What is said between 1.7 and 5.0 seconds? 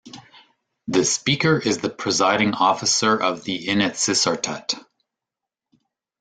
the presiding officer of the Inatsisartut.